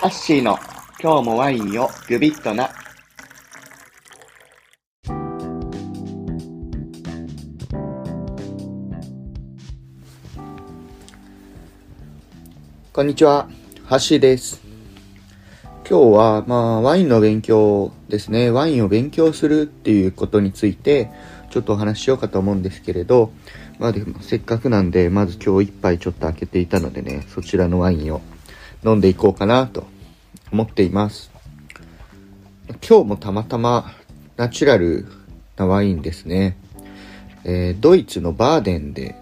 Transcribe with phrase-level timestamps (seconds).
[0.00, 0.58] ハッシーの
[0.98, 2.70] 今日もワインをグビッとな。
[12.94, 13.50] こんにちは、
[13.84, 14.62] ハッシーです。
[15.86, 18.50] 今日は、まあ、ワインの勉強ですね。
[18.50, 21.10] ワインを勉強するっていうことについて、
[21.50, 23.32] ちょっとお話ししようかと思うんですけれど、
[23.78, 28.22] まあでも、せっかくなんで、まず今日一杯ちょっと開けていたのでね、そちらのワインを
[28.84, 29.86] 飲んでいこうかなと
[30.52, 31.30] 思っています。
[32.86, 33.92] 今日もたまたま
[34.36, 35.06] ナチュラル
[35.56, 36.56] なワインですね。
[37.44, 39.16] えー、ドイツのバーデンで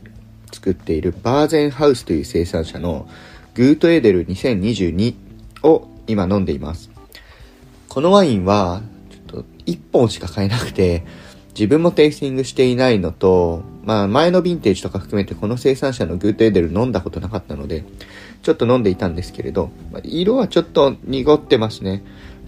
[0.52, 3.09] 作っているバーゼンハウスという生産者の
[3.55, 5.14] グートエデル2022
[5.62, 6.91] を今飲んでいます。
[7.88, 11.05] このワインはちょっと1本しか買えなくて
[11.59, 17.84] 自分もテイスティングしていないのと、まあ前のヴィンテージとか含めてこの生産者のグーテーデル飲んだことなかったので、
[18.42, 19.70] ちょっと飲んでいたんですけれど、
[20.05, 22.02] 色はちょっと濁ってますね。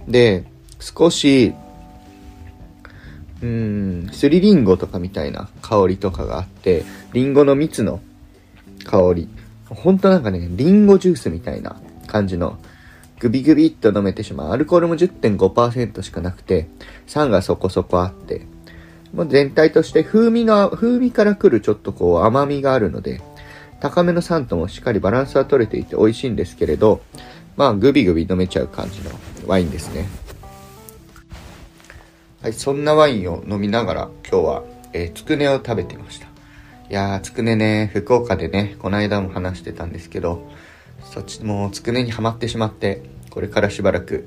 [0.08, 0.44] で、
[0.78, 1.54] 少し、
[3.42, 8.00] うん、すりりんごとかみたいな香りとかがあって、りんごの蜜の
[8.84, 9.28] 香り。
[9.68, 12.58] ほんとなんかね、りんごジュースみたいな感じの、
[13.18, 14.50] グビグビっと飲めてしまう。
[14.52, 16.68] アルコールも10.5%しかなくて、
[17.06, 18.46] 酸がそこそこあって、
[19.12, 23.20] もう全体として風味の、風味から来るちょっとこう甘みがあるので、
[23.80, 27.00] 高めの酸ともしっかりバランスは取れていて美味しいんですけれど、
[27.56, 29.10] まあグビグビ飲めちゃう感じの
[29.46, 30.06] ワインですね。
[32.42, 36.26] はい、そんなワインを飲みながら今日は、えー、つくねを食べてました。
[36.26, 40.50] いやー、つくねね、福岡でね、この間も話してたんですけど、
[41.04, 44.26] そっちもつくねにはまってしまって、これからしばらく、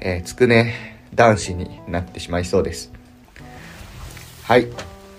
[0.00, 2.92] えー、つくね男子になってしまいそうです。
[4.42, 4.68] はい。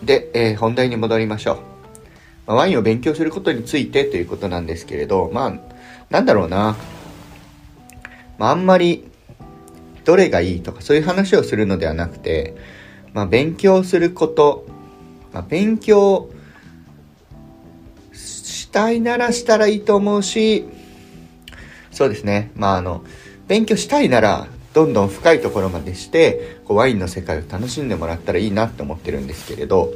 [0.03, 1.77] で、えー、本題に戻りましょう。
[2.47, 5.53] まあ、ワインを勉強することについてということなんですけれど、まあ、
[6.09, 6.75] なんだろうな。
[8.39, 9.05] まあ、あんまり、
[10.05, 12.55] どれがいいとかそういう話をするのではなくて、
[13.13, 14.65] まあ、勉強すること、
[15.33, 16.30] まあ、勉強
[18.13, 20.65] したいならしたらいいと思うし、
[21.91, 22.52] そうですね。
[22.55, 23.03] まあ、あの、
[23.47, 24.47] 勉強したいなら、
[24.77, 29.91] どんどん深いところまでしてこうワインの世界を楽しんでもらったらいいなって思ってるんですけれど、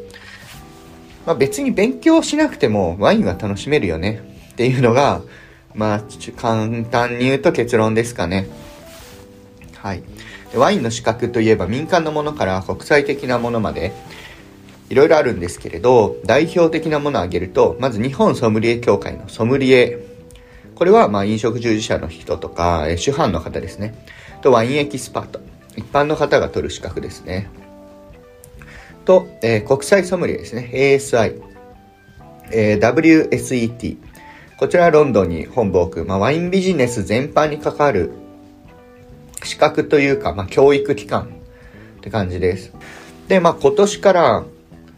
[1.26, 4.22] まあ、別に勉強しなくてもワインは楽しめるよね
[4.54, 5.22] っていうのが、
[5.76, 6.04] まあ、
[6.36, 8.48] 簡単に言うと結論ですかね。
[9.78, 10.04] はい。
[10.56, 13.94] ワインの資格といえば民間のものから国際的なものまで
[14.90, 20.06] いろいろあるんですけれど、代表的なものを挙げると、まず日本ソムリエ協会のソムリエ。
[20.76, 24.06] これはまあ飲食従事者の人とか、主犯の方ですね。
[24.42, 25.40] とワインエキスパート。
[25.78, 27.50] 一般の方が取る資格ですね。
[29.06, 30.69] と、えー、国際ソムリエですね。
[30.73, 31.41] ASI。
[32.51, 33.97] えー、WSET。
[34.57, 38.11] こちらはロンドンに本部を置く、まあ、ワインビジネス全般に関わる
[39.44, 41.34] 資格というか、まあ、教育機関
[41.97, 42.73] って感じです。
[43.28, 44.44] で、まあ、今年から、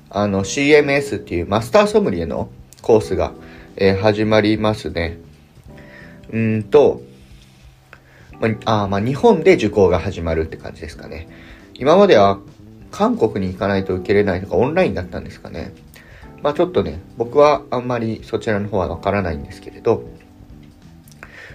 [0.10, 2.50] あの、CMS っていうマスターソムリエの
[2.82, 3.34] コースが、
[3.76, 5.18] えー、始まりますね。
[6.32, 7.02] うんと、
[8.40, 11.30] まあ、あまあ、日本で受講が始まるって感じですかね。
[11.74, 12.40] 今までは
[12.94, 15.74] 韓国に行かないと受けれないとかオンラインだったんですかね。
[16.44, 20.04] まあちょっとね、僕はあんまりそちらの方はわからないんですけれど、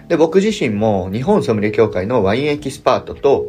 [0.09, 3.45] で、僕自身も日本ソムリエ協会のワインエキスパートと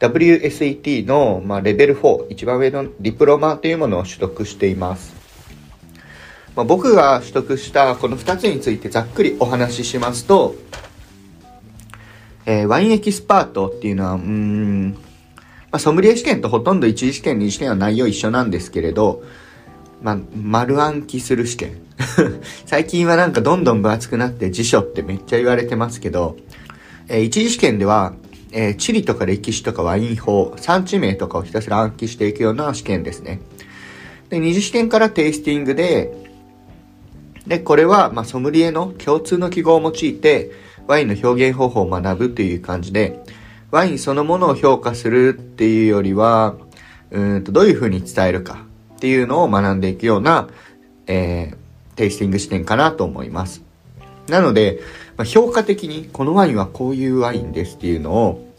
[0.00, 5.14] WSET の、まあ、レベル4、一番上のディプロマというものを取得しています。
[6.54, 10.54] まあ、僕が取得したこの2つについてざっくりお話ししますと、
[12.46, 14.96] えー、ワインエキスパートっていうのは、うん、
[15.70, 19.22] まあ、ソムリエ試験とほとんど一次試験、二次試験は内容一緒なんですけれど、
[20.02, 21.86] まあ、丸暗記する試験。
[22.66, 26.36] 最近はなんかどんどん分厚くなって辞書ってめっちゃ言われてますけど、
[27.08, 28.14] えー、一次試験では、
[28.52, 33.40] えー、地理とか歴史とかワイン法、産地名とかをひたすら暗記していくような試験ですね。
[34.28, 36.12] で、二次試験からテイスティングで、
[37.46, 40.50] で、これは、まあ、ソムリエの共通の記号を用いて、
[40.86, 43.20] ワインの表現方法を学ぶという感じで、
[43.70, 46.54] ワインそのものを評価するっていうよりは、
[47.10, 48.64] うんとどういう風に伝えるか
[48.96, 50.48] っていうのを学んでいくような、
[51.06, 53.62] えー、テイスティング視点かなと思います。
[54.28, 54.80] なので、
[55.16, 58.52] まあ、評価的にこのワインはこういうワインですっていうのを、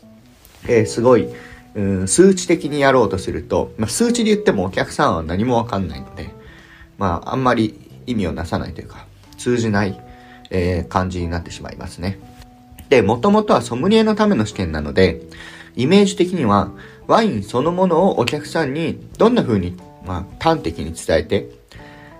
[0.67, 1.27] えー、すごい、
[1.75, 6.29] うん、数値的にやろうとすると、まあ、数値で言ってもお客さんは何もわかんないので、
[6.97, 9.05] まあ、あんまり意味をなさないというか、
[9.37, 10.01] 通じない
[10.49, 12.19] えー、感じになってしまいますね。
[12.89, 15.21] で、もともとはソムリエのための試験なので、
[15.75, 16.71] イメージ的には、
[17.07, 21.49] ワインそのものをお客さんにどんな風に、まあ、端的に伝えて、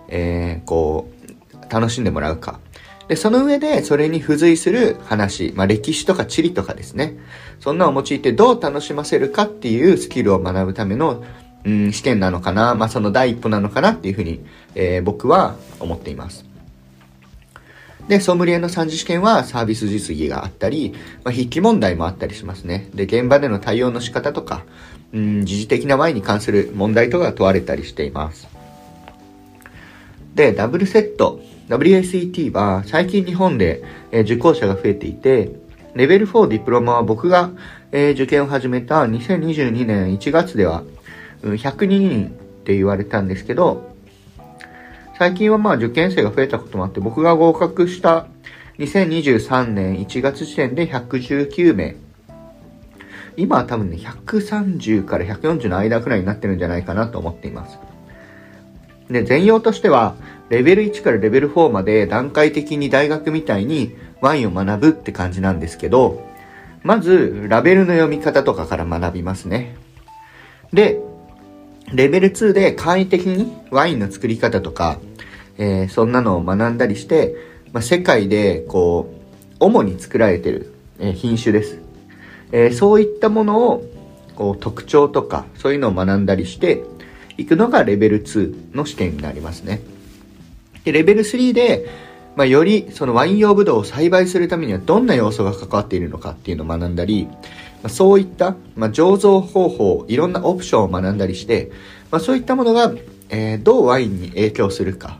[0.07, 2.59] えー、こう、楽しんでもらうか。
[3.07, 7.17] で、その上で、それに付随する話、まあ、歴史とか地理とかですね。
[7.59, 11.23] そんなを用いてどう楽しませるかっていうスキルを学ぶための、
[11.65, 16.46] うん、試験なのかな、まあ、その第一歩なのかなっていうふうに、えー、僕は思っています。
[18.07, 20.93] で、ソムリエの三次試験はサービス実技があったり、
[21.23, 22.89] まあ、筆記問題もあったりしますね。
[22.93, 24.63] で、現場での対応の仕方とか、
[25.13, 28.47] うん、時事的なワインに関する問題とか問われたりしています。
[30.35, 35.51] で、ダブルセット、WSET は最近日本で、え、受講者が増えていて、
[35.95, 37.49] レベル4ディプロマは僕が、
[37.91, 40.83] え、受験を始めた2022年1月では、
[41.41, 42.29] うん、102人っ
[42.63, 43.86] て言われたんですけど、
[45.17, 48.27] 最近はまあ受験生が増えたこともあって、僕が合格した
[48.77, 51.95] 2023年1月時点で119名。
[53.35, 57.79] 今は多分ね、130から140の間くらいになってるんじゃないかなと思っています。
[59.09, 60.15] で、全容としては、
[60.49, 66.23] レベル1からレベル4まで段階的に大学みたいにワインを学ぶって感じなんですけど、
[66.83, 69.77] まず、ラベルの読み方とかから学びますね。
[70.71, 70.99] で、
[71.91, 74.99] レベル2で簡易的にワインの作り方とか、
[75.57, 77.35] えー、そんなのを学んだりして、
[77.73, 81.79] まあ、世界でこう、主に作られてる、えー、品種です。
[82.51, 83.83] えー、そういったものを
[84.35, 86.83] こう特徴とかそういうのを学んだりして
[87.37, 89.81] いくのがレベル2の試験になりますね。
[90.83, 91.85] で、レベル3で、
[92.35, 97.27] まあ、よりそのワイン用ブドウを栽培するためにはどんな要素が関わっているのかっていうのを学んだり、
[97.81, 101.71] まあ、そういった、まあ、醸造方法、いろんなオプションを学んだりして、
[102.11, 102.93] まあ、そういったものが、
[103.29, 105.19] えー、どうワインに影響するか。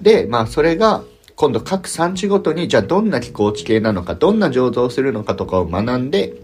[0.00, 1.02] で、まあ、それが、
[1.36, 6.34] 今度各産地ごとに、じゃあどんな気候地形なのか、どんな醸造するのかとかを学んで、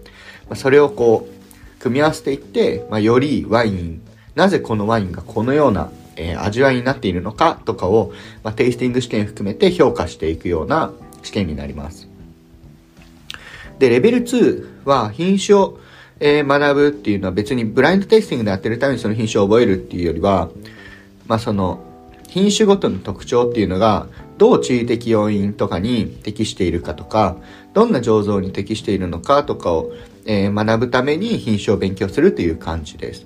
[0.49, 4.01] まあ、それをこう、組み合わせていって、まあ、よりワイン、
[4.35, 8.11] なぜこのワインがこのようなえー、味わいになっているのかとかを、
[8.43, 10.91] まあ、テイスティング試験含めて評価していくような
[11.23, 12.09] 試験になります。
[13.79, 15.79] で、レベル2は品種を、
[16.19, 20.49] え、学ぶっていうのは別にブラインドテイスティングでやってるためにその品種を覚えるっていうよりは、
[21.27, 21.83] まあその
[22.27, 24.07] 品種ごとの特徴っていうのが
[24.37, 27.37] どう地理的要因とかに適しているかとか、
[27.73, 29.91] どんな醸造に適しているのかとかを、
[30.25, 33.25] えー、学ぶために品種を勉強するという感じです。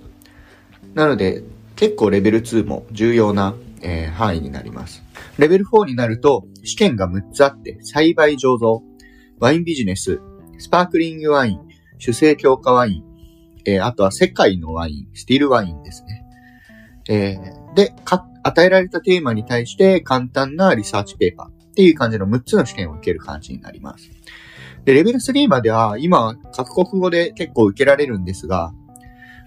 [0.94, 1.44] なので、
[1.76, 5.04] 結構レベル2も重要な、えー、範囲になります。
[5.38, 8.84] レベル4になると試験が6つあって、栽培醸造、
[9.40, 10.22] ワインビジネス、
[10.60, 11.60] スパークリングワイン、
[11.98, 13.04] 主成強化ワイン、
[13.66, 16.24] えー、あとは世界のワイン、スティールワインですね。
[17.10, 17.94] えー、で、
[18.44, 24.10] 与えられたテーマに対して簡単なリサーチペーパーっていう感じの6つの試験を受ける感じになります。
[24.86, 28.74] で、レベル3までは今、各国語で結構受けられるんですが、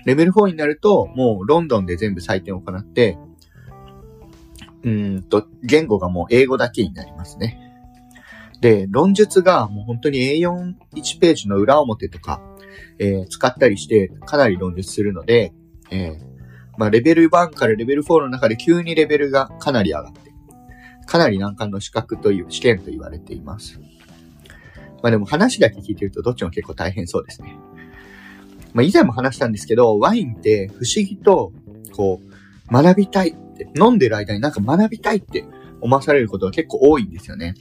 [0.04, 3.18] レベル4になると、もうロンドンで全部採点を行って、
[4.84, 7.58] うんと、言語がもう英語だけになりますね。
[8.60, 12.40] で、論述がもう本当に A41 ページの裏表とか、
[12.98, 15.52] えー、使ったりしてかなり論述するので、
[15.90, 16.33] えー、
[16.76, 20.32] まあ、レベル1からレベル4の中で急にレベルがかなり上がって、
[21.06, 23.80] かなり難関の資格という試験と言われています。
[25.02, 27.56] まあでも話だけ聞いてるとどっちも結構大変そうですね。
[28.72, 31.52] まあ、以前も話したんですけど、ワインって不思議と、
[31.94, 32.20] こ
[32.70, 35.44] う、学びたいって、飲んでる間になんか学びたいって
[35.80, 37.54] 思わされることが結構多いんですよね。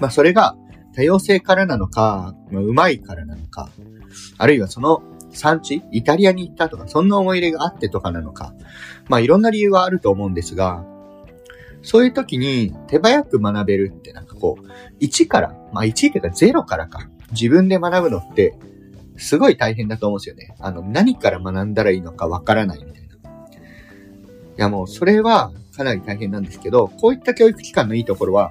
[0.00, 0.54] まあ、それが
[0.94, 3.70] 多様性からなのか、ま、うまいからなのか、
[4.38, 8.54] あるいはその産地、イタリアに行ったとか、そんな思い入れがあってとかなのか、
[9.08, 10.84] まあいろんな理由はあると思うんですが、
[11.82, 18.58] そういう時に手早く学べるってなんかこう、1から、まあ1っていうか0からか、自分で学ぶのって
[19.16, 20.54] すごい大変だと思うんですよね。
[20.58, 23.08] あの、何から学んだらいいのかわからないみたいな。
[23.08, 23.10] い
[24.56, 28.50] やもう、それはかなり大変なんですけど、こういった教育機関のいいところは、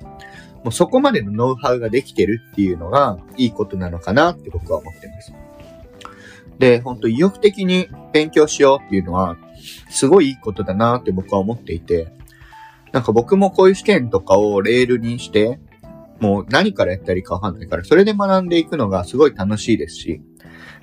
[0.64, 5.34] もうそこまでのノウハウができてるっていうのがいいことなのかなって僕は思ってます。
[6.60, 9.38] で、本当意欲的に勉強しようっていうのは、
[9.90, 12.14] すごいいいことだなって僕は思っていて、
[12.92, 15.60] なんか僕もこういう試験とかをレールにして、
[16.20, 20.22] もう何からやったらいいかわかんないから、それで学んでいくのがすごい楽しいですし、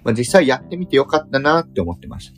[0.02, 2.32] まあ、実際やってみてよかったなって思ってます。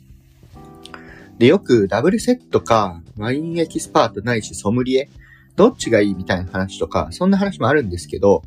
[1.37, 5.09] で、よくダブルセットか、ワインエキスパートないしソムリエ、
[5.55, 8.43] どっちがいいみたいな話とか、そんな話もあるんですけど、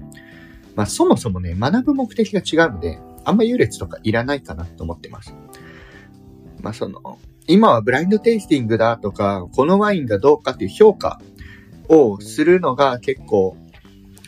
[0.75, 5.35] まあそもそもね、学ぶ目的が違うので、あんま優劣とかいらないかなと思ってます。
[6.61, 11.21] まあその、今はブラインドテイスティングだとか、このワインがどうかっていう評価
[11.89, 13.57] をするのが結構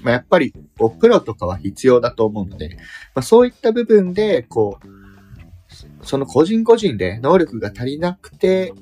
[0.05, 2.77] まあ、やっぱり、こう、プロとかは必要だと思うので、
[3.15, 8.75] まあ、そういった部分で、こう、その個人個人で能力が足りなくて、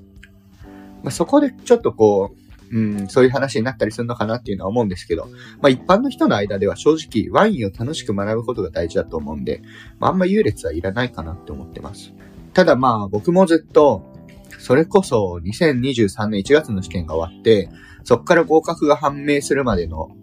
[1.04, 2.41] まあ、そこでちょっとこう、
[2.72, 5.26] うん、そういう話になったりするのかなっていうのは思うんですけど、
[5.60, 9.62] まあ一般の人の間では正直ワインを楽しく学ぶことが大事だと思うんで、
[9.98, 12.12] まああんま優劣はいらないかなって思ってます。
[12.54, 14.10] ただまあ僕もずっと、
[14.58, 17.68] それこそ2023年1月の試験が終わって、
[18.04, 20.16] そっから合格が判明するまでの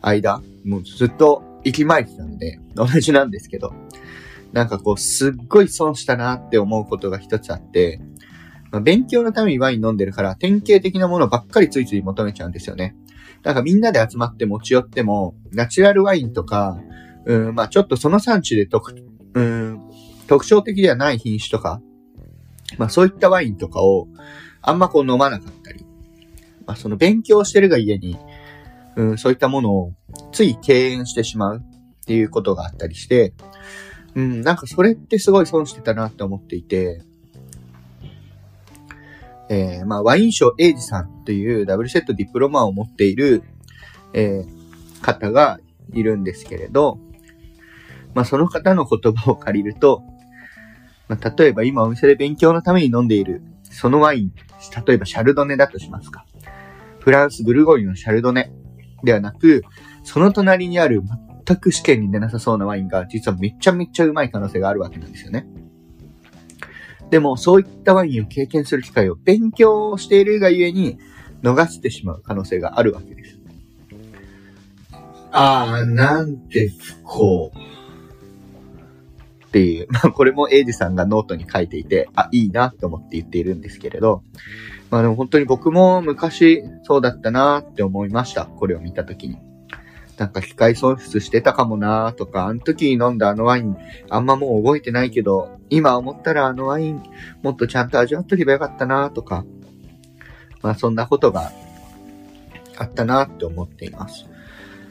[0.00, 3.72] 間、もうずっと行きまいてたので、同じなんですけど、
[4.52, 8.00] なんかこう、すっごい損したなって思うことが一つあって、
[8.70, 12.96] まあ、勉強のためにワイン飲んでるから、典型的なものばっかりついつい求めちゃうんですよね。
[13.42, 16.78] なんかみんなで集まって持ち寄っても、ナチュラルワインとか、
[17.26, 18.94] うん、まあちょっとその産地で特、
[19.34, 19.80] うん、
[20.26, 21.80] 特徴的ではない品種とか、
[22.78, 24.08] まあそういったワインとかを、
[24.62, 25.86] あんまこう飲まなかったり、
[26.66, 28.18] まあその勉強してるが家に、
[28.96, 29.92] うん、そういったものを
[30.32, 33.34] つい敬遠してしまうっていうことがあったりして、
[34.14, 37.02] うん、なんかそれってすごい損してたなって思っていて、
[39.48, 43.42] えー、まあ、ワイン賞エイジさんというダブルセットディプロマを持っている、
[44.12, 45.60] えー、方が
[45.92, 46.98] いるんですけれど、
[48.14, 50.02] まあ、その方の言葉を借りると、
[51.08, 54.32] まあ、例えば今お店で勉強のために飲んでいる、そのワイン、
[54.86, 56.24] 例えばシャルドネだとしますか。
[56.98, 58.50] フランス、ブルゴーニュのシャルドネ
[59.04, 59.62] ではなく、
[60.02, 61.02] その隣にある
[61.46, 65.46] 全く試験に出なさそうなワインが、実はめちゃめちゃうまい可能性があるわけなんですよね。
[67.10, 70.98] でも、そういったワインを経験する機会を勉強しているがゆえに、
[71.42, 73.38] 逃してしまう可能性があるわけです。
[75.30, 77.52] ああ、なんて不幸。
[79.46, 84.22] っていう、 まあこれもエイジさんがノートに書いていて、あ、いいなと思って言っているんですけれど、
[84.90, 88.46] まあでも本当に僕も昔そうだったなって思いました。
[88.46, 89.36] これを見たときに。
[90.16, 93.76] なんか機械損失してたかもなとか、あの時飲んだあのワイン、
[94.08, 97.02] あんまもう覚えてないけど、今思ったらあのワイン、
[97.42, 99.44] もっとちゃんと味わっとけばよかったなとか、
[100.62, 101.52] まあそんなことが
[102.78, 104.26] あったなって思っています。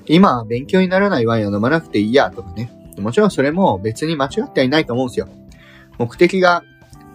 [0.06, 2.72] 今、勉強にならないワインを飲まなくていいやとかね。
[3.00, 5.28] もちろんそれも別に間違ってはいないと思うんですよ。
[5.98, 6.64] 目的が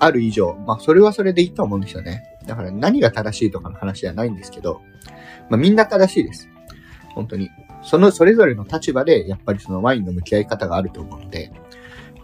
[0.00, 2.24] ある以上、まあそれはそれでいいと思うんですよね。
[2.46, 4.80] だから何が正しいとかの話ではないんですけど、
[5.48, 6.48] まあみんな正しいです。
[7.14, 7.50] 本当に。
[7.82, 11.52] そのそれぞれの立場で、やっぱりそのワインの向き合い方があると思うので、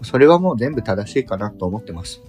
[0.02, 2.22] それはもう全部正しいかなと思ってます。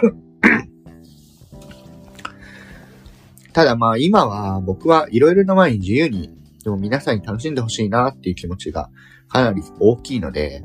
[3.52, 6.30] ただまあ今は僕はいろいろなワイン自由に、
[6.62, 8.90] でも皆さんに楽しんでほしいなっていう気持ちが
[9.28, 10.62] かなり大きいので、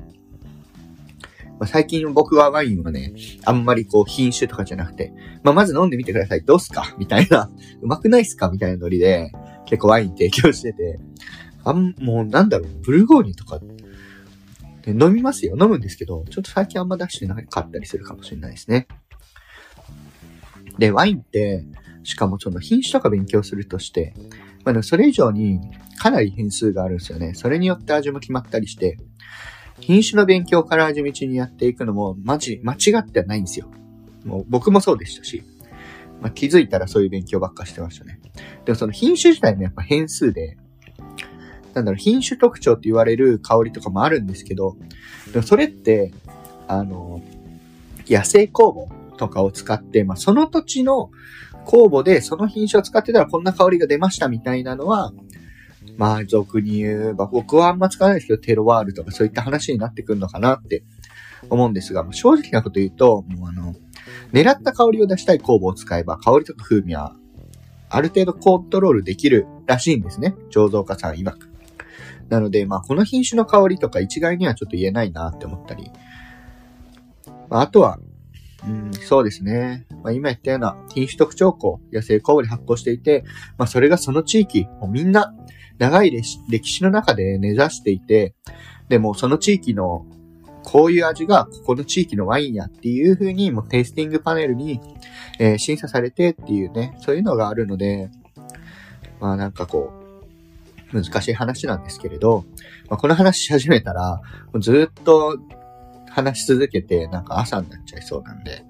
[1.60, 3.14] まあ、最近僕はワインはね、
[3.46, 6.44] あんまりこう品種とかじゃなくて、まあまず飲んでみてください。
[6.44, 6.94] どうすか？
[6.98, 7.50] みたいな、
[7.82, 8.50] うまくないっすか？
[8.50, 9.32] みたいなノリで、
[9.66, 11.00] 結構ワイン提供してて、
[11.64, 13.60] あん、もうなんだろう、ブルゴーニュとか、
[14.86, 15.56] 飲みますよ。
[15.60, 18.88] 飲むんですけど、ちょっと最近あんま出してなかったりするかもしれないですね。
[20.78, 21.66] で、ワインって、
[22.04, 24.14] しかもその品種とか勉強するとして、
[24.66, 25.62] まあそれ以上に
[25.98, 27.34] かなり変数があるんですよね。
[27.34, 28.98] それによって味も決まったりして、
[29.80, 33.70] 品種の勉強から味道にやっていくのも、マジ、間違ってはないんですよ。
[34.26, 35.44] もう僕もそうでしたし。
[36.22, 38.20] まあ、気づいたらそういう勉強ばっかしてましたね。
[38.66, 40.58] でもその品種自体もやっぱ変数で、
[41.74, 44.76] なんだろう、品種特徴って言われる香りとかもあるんですけど、
[45.32, 46.14] でもそれって、
[46.68, 47.22] あの、
[48.08, 51.10] 野生酵母とかを使って、まあ、その土地の
[51.66, 55.14] 酵母でその品種を使ってたらこんな香りが出ましたみたいなのは、
[55.98, 60.84] まあ、俗に言えば、僕はあんま使わないですけど、テロワールとかそういった話になってくるのかなって
[61.50, 63.76] 思うんですが、正直なこと言うと、もうあの、
[64.32, 67.16] 狙った香りを出したい酵母を使えば、香りとか風味は、
[67.96, 70.36] ある程度コントロールできるらしいんですね。
[70.52, 71.50] 醸造家さん曰く。
[72.30, 75.92] なので、まあ、この品種の香りとか一概にはちょっと言えないなって思ったり。
[77.50, 78.00] まあ、あとは、
[78.66, 79.86] うん、そうですね。
[80.04, 83.24] まあ、今言ったような品種特徴項、野生酵母で発酵していて、
[83.58, 85.34] まあ、それがその地域、もうみんな、
[85.78, 88.36] 長い歴史の中で根ざしていて、
[88.90, 90.06] でもその地域の
[90.64, 94.80] こういう味がここの地域のワインやっていう風にもうテイスティングパネルに、
[95.40, 98.10] えー、審査されてっていうね、そういうのがあるので、
[99.20, 100.04] まあなんかこう、
[101.02, 102.46] 難しい話なんですけれど、
[102.90, 105.40] まあ、この話し始めたら、もうずっと
[106.10, 108.64] 話し続けて、なんか朝になっちゃいそうなんで、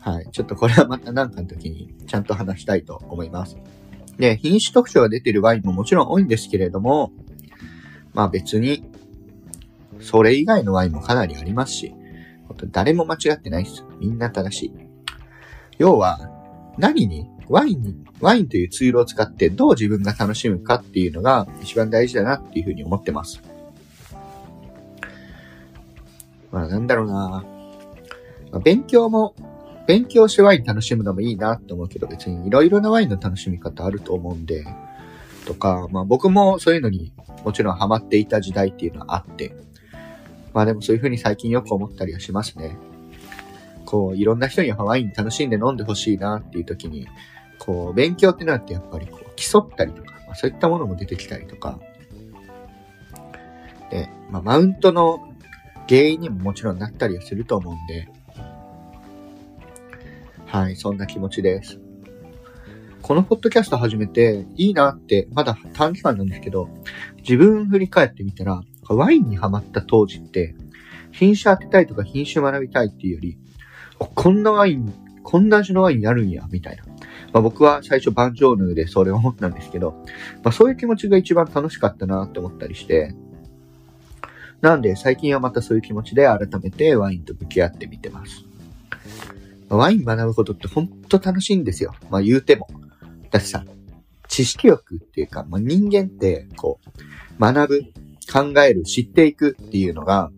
[0.00, 0.28] はい。
[0.30, 3.56] ちょっとこれはまた何かの時にちゃんと話したいと思います。
[4.18, 7.10] で、品種特徴が出てるワインももちろん多いんですけれども、
[8.12, 8.84] まあ別に
[10.04, 11.94] それ以外のワインもかなりありますし、
[12.46, 13.84] 本当誰も間違ってないです。
[13.98, 14.72] みんな正しい。
[15.78, 16.30] 要は、
[16.78, 23.42] 何に、ワインに、ワインというツールを使ってどう自分が楽しむかっていうのが一番大事だなっていうふうに思ってます。
[26.52, 27.44] まあなんだろうな、
[28.52, 29.34] まあ、勉強も
[29.86, 34.64] 勉強してワイン楽しむのもいいなって思うけど、別にいろいろなワインの楽しみ方あると思うんで、
[35.46, 37.12] とか、まあ僕もそういうのに
[37.44, 39.54] もちろんハマっていた時代っていうのはあって、
[40.54, 42.76] まあでもそういう風に最近よく思ったりはしますね。
[43.84, 47.06] こう、いろんな人にハワイン楽しんで飲んでほしいなっていう時に、
[47.58, 51.78] こう、勉強ってなってやっぱりこう、競ったりとか、まあ、そういったものも出てきたりとか、
[53.90, 55.28] で、まあマウントの
[55.88, 58.08] 原因にももちろんなったりはすると思うんで、
[60.46, 61.80] はい、そんな気持ちです。
[63.02, 66.68] このポッドキャスト始めていいなって、まだ短期間なんですけど、
[67.18, 70.54] 自分振り返ってみたら、ワインにハマった当時って、
[71.12, 73.38] 品種当てたいとか品種学びたいっていうより、
[73.98, 76.84] こんなワイン、こんな味のワインあるんや、みたいな。
[77.32, 79.92] まあ、僕は最初バンジョーヌでそれを思ったんですけど、
[80.42, 83.14] まあ、そういう気持ちが一番楽しかったなって思ったりして、
[84.60, 88.44] なんで最近はまたそういう気持ちで改めてワインと向き合ってみてます。
[89.68, 91.94] ワイン学ぶことってほんと楽しいんですよ。
[92.08, 92.68] まあ言うても。
[93.30, 93.64] だってさ、
[94.28, 97.82] 知識欲っていうか、まあ、人間ってこう、学ぶ、
[98.26, 100.30] 考える、知っていくっていうのが、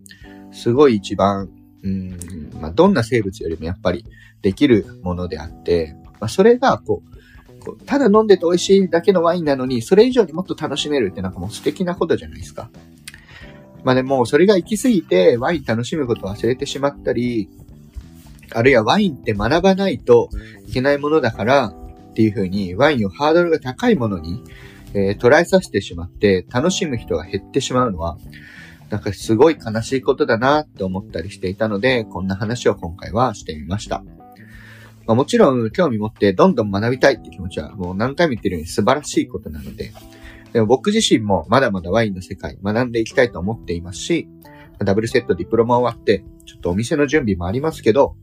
[0.51, 1.49] すごい一番、
[1.83, 2.17] うん、
[2.59, 4.05] まあどんな生物よりもやっぱり
[4.41, 12.69] できるものであって、まあそれがこう、こうただ飲んでて美味しいだけのワインなのに、それ以上にもっと楽しめるってなんかもう素敵なことじゃないですか。
[13.83, 17.49] まあでも、それが行き過ぎてワイン楽しむことを忘れてしまったり、
[18.53, 20.29] あるいはワインって学ばないと
[20.67, 24.43] いけないものだからっていうふうに、ワインをハードルが高いものに、
[24.97, 28.17] えー、捉えさせてしまって、楽しむ人が減ってしまうのは、
[28.89, 34.03] なんかすごい悲しいことだなって思ったりしていたので、こんな話を今回はしてみました。
[35.05, 39.91] まあ、もちろん興味持ってどんどん学びたいって気持ちはもう何回も言ってるように素晴らしいことなので、
[40.51, 44.27] でも僕自身もまだまだワインの世界学んでいきたいと思っていますし、
[44.79, 48.15] ダブルセットディプロマ終わって、ちょっとお店の準備もありますけど、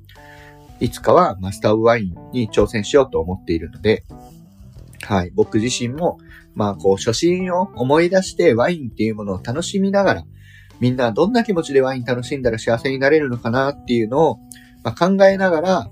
[0.81, 4.05] いつかはマスターオブワインに挑戦しようと思っているので、
[5.05, 6.19] はい、僕自身も、
[6.55, 10.25] まあこう初心を思い出してワインっていうものを楽しみながら、
[10.81, 14.39] みんなどんな気持ちでワイン楽しんだら幸せになれるのかなっていうのを、
[14.83, 15.91] まあ、考えながら、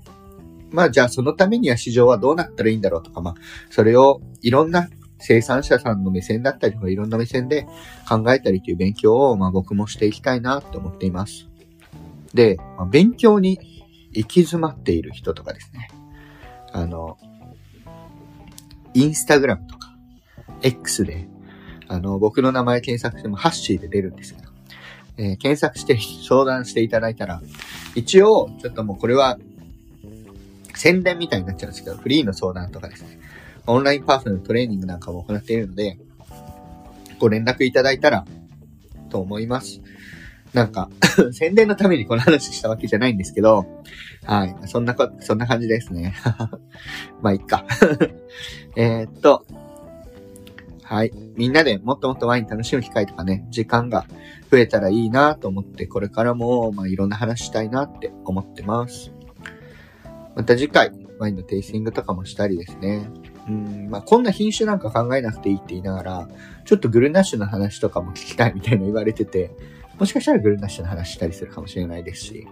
[0.71, 3.35] まあじゃあそのためには市場はどうなったらいいんだろうとか、まあ
[3.69, 7.65] それをいろんな生産者さんの目線だったりとかいろんな目線で
[8.07, 11.47] 考えたりという勉強を、まあ、僕もしていきたいなって思っています。
[12.33, 13.57] で、まあ、勉強に
[14.11, 15.89] 行き詰まっている人とかですね。
[16.73, 17.17] あの、
[18.93, 19.95] インスタグラムとか、
[20.61, 21.27] X で、
[21.87, 24.49] あの、僕の名前検索してもハッシーで出るんですけど、
[25.17, 27.41] えー、検索して相談していただいたら、
[27.95, 29.37] 一応、ちょっともうこれは、
[30.75, 33.19] 宣伝みたいになっちゃうんですけど、フリーの相談とかですね。
[33.65, 35.97] オンラインパーソナルトレーニングなんかも行っているので、
[37.19, 38.25] ご連絡いただいたら、
[39.09, 39.81] と思います。
[40.53, 40.89] なんか
[41.33, 43.65] 宣伝のためにこの話したわけじゃないんですけど、
[44.23, 44.55] はい。
[44.65, 46.13] そんなこ、そんな感じですね。
[47.21, 47.65] まあ、いっか
[48.75, 49.45] えっと、
[50.83, 51.11] はい。
[51.35, 54.05] みんなでもっともっとワイン楽しむ機会とかね、時間が
[54.51, 59.11] 増えたらいいなと思って、これからも、まあ、いろんな話したいなって思ってます。
[60.35, 63.09] また次回、ワインのテイスティングとかもしたりですね。
[63.47, 66.27] うん、まあ、こんな品種なんか考えなくていいって言いながら、
[66.65, 69.51] ちょっとグルナッシュの話とかも聞きたいみたいな言われてて、
[69.99, 72.47] もしかしたらグルナッシュの話したりするかもしれないですし、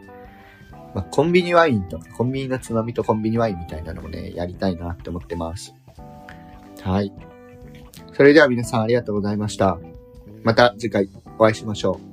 [0.94, 5.74] まあ、コンビニワインとか、コンビニのつまみとコンビニワインみたいなのもね、やりたいなって思ってます。
[6.82, 7.14] はい。
[8.14, 9.80] それでは皆さんありがとうございました。
[10.44, 12.11] また次回お会いしましょう。